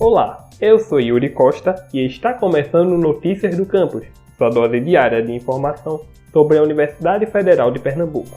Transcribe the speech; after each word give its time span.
Olá, 0.00 0.48
eu 0.60 0.78
sou 0.78 1.00
Yuri 1.00 1.28
Costa 1.28 1.74
e 1.92 2.06
está 2.06 2.32
começando 2.32 2.96
Notícias 2.96 3.56
do 3.56 3.66
Campus, 3.66 4.06
sua 4.36 4.48
dose 4.48 4.78
diária 4.78 5.20
de 5.20 5.32
informação 5.32 5.98
sobre 6.32 6.56
a 6.56 6.62
Universidade 6.62 7.26
Federal 7.26 7.72
de 7.72 7.80
Pernambuco. 7.80 8.30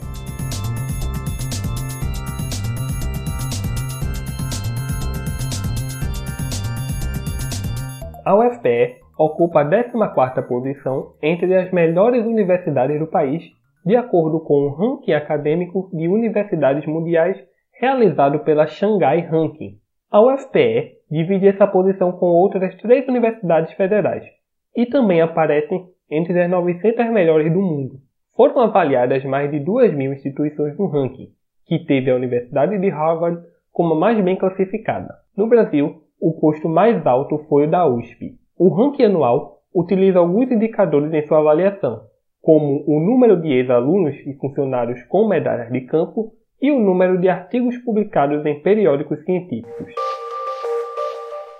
A 8.24 8.34
UFPE 8.34 8.96
ocupa 9.16 9.60
a 9.60 9.64
14ª 9.64 10.42
posição 10.42 11.14
entre 11.22 11.54
as 11.56 11.70
melhores 11.70 12.26
universidades 12.26 12.98
do 12.98 13.06
país, 13.06 13.40
de 13.86 13.94
acordo 13.94 14.40
com 14.40 14.66
o 14.66 14.74
ranking 14.74 15.12
acadêmico 15.12 15.88
de 15.92 16.08
universidades 16.08 16.84
mundiais 16.86 17.36
realizado 17.72 18.40
pela 18.40 18.66
Shanghai 18.66 19.20
Ranking. 19.20 19.80
A 20.10 20.20
UFPE 20.20 20.98
divide 21.12 21.46
essa 21.46 21.66
posição 21.66 22.10
com 22.12 22.24
outras 22.24 22.74
três 22.76 23.06
universidades 23.06 23.74
federais 23.74 24.24
e 24.74 24.86
também 24.86 25.20
aparecem 25.20 25.84
entre 26.10 26.40
as 26.42 26.50
900 26.50 27.10
melhores 27.10 27.52
do 27.52 27.60
mundo. 27.60 27.96
Foram 28.34 28.62
avaliadas 28.62 29.22
mais 29.26 29.50
de 29.50 29.60
2 29.60 29.94
mil 29.94 30.14
instituições 30.14 30.76
no 30.78 30.86
ranking, 30.86 31.28
que 31.66 31.84
teve 31.84 32.10
a 32.10 32.16
Universidade 32.16 32.78
de 32.78 32.88
Harvard 32.88 33.42
como 33.70 33.92
a 33.92 33.98
mais 33.98 34.24
bem 34.24 34.36
classificada. 34.36 35.14
No 35.36 35.46
Brasil, 35.46 36.02
o 36.18 36.32
posto 36.40 36.66
mais 36.66 37.06
alto 37.06 37.44
foi 37.46 37.66
o 37.66 37.70
da 37.70 37.86
USP. 37.86 38.38
O 38.58 38.70
ranking 38.70 39.04
anual 39.04 39.58
utiliza 39.74 40.18
alguns 40.18 40.50
indicadores 40.50 41.12
em 41.12 41.26
sua 41.26 41.40
avaliação, 41.40 42.04
como 42.40 42.84
o 42.86 42.98
número 42.98 43.38
de 43.38 43.52
ex-alunos 43.52 44.16
e 44.26 44.32
funcionários 44.34 45.02
com 45.04 45.28
medalhas 45.28 45.70
de 45.70 45.82
campo 45.82 46.32
e 46.60 46.70
o 46.70 46.78
número 46.78 47.20
de 47.20 47.28
artigos 47.28 47.76
publicados 47.78 48.46
em 48.46 48.62
periódicos 48.62 49.22
científicos. 49.24 49.92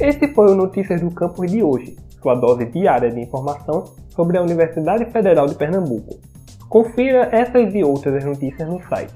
Esse 0.00 0.28
foi 0.28 0.52
o 0.52 0.54
Notícias 0.54 1.00
do 1.00 1.10
Campus 1.10 1.50
de 1.50 1.60
hoje, 1.62 1.96
sua 2.22 2.36
dose 2.36 2.66
diária 2.66 3.10
de 3.10 3.20
informação 3.20 3.82
sobre 4.10 4.38
a 4.38 4.42
Universidade 4.42 5.06
Federal 5.06 5.46
de 5.46 5.56
Pernambuco. 5.56 6.20
Confira 6.68 7.28
essas 7.32 7.74
e 7.74 7.82
outras 7.82 8.24
notícias 8.24 8.68
no 8.68 8.80
site 8.88 9.12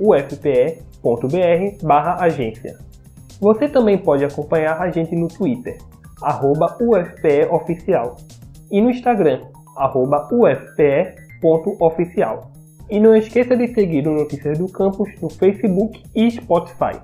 ufpe.br/agência. 0.00 2.78
Você 3.40 3.68
também 3.68 3.98
pode 3.98 4.24
acompanhar 4.24 4.80
a 4.80 4.90
gente 4.90 5.14
no 5.14 5.28
Twitter, 5.28 5.76
@ufpeoficial, 6.80 8.16
e 8.72 8.80
no 8.80 8.90
Instagram, 8.90 9.42
ufpe.oficial. 10.32 12.50
E 12.90 12.98
não 12.98 13.14
esqueça 13.14 13.56
de 13.56 13.68
seguir 13.68 14.08
o 14.08 14.14
Notícias 14.14 14.58
do 14.58 14.68
Campus 14.68 15.08
no 15.20 15.30
Facebook 15.30 16.02
e 16.14 16.30
Spotify. 16.30 17.00